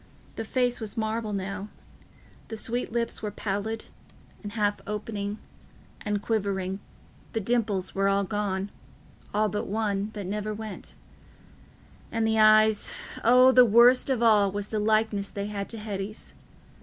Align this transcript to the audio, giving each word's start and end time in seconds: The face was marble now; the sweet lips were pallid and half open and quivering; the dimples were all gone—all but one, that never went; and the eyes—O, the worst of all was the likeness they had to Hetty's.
The 0.35 0.43
face 0.45 0.81
was 0.81 0.97
marble 0.97 1.31
now; 1.31 1.67
the 2.47 2.57
sweet 2.57 2.91
lips 2.91 3.21
were 3.21 3.29
pallid 3.29 3.85
and 4.41 4.53
half 4.53 4.81
open 4.87 5.37
and 6.03 6.21
quivering; 6.23 6.79
the 7.33 7.39
dimples 7.39 7.93
were 7.93 8.07
all 8.09 8.23
gone—all 8.23 9.49
but 9.49 9.67
one, 9.67 10.09
that 10.13 10.25
never 10.25 10.55
went; 10.55 10.95
and 12.11 12.25
the 12.25 12.39
eyes—O, 12.39 13.51
the 13.51 13.63
worst 13.63 14.09
of 14.09 14.23
all 14.23 14.51
was 14.51 14.69
the 14.69 14.79
likeness 14.79 15.29
they 15.29 15.45
had 15.45 15.69
to 15.69 15.77
Hetty's. 15.77 16.33